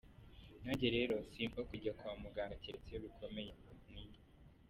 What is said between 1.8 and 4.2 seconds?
kwa muganga keretse iyo bikomeye, ni.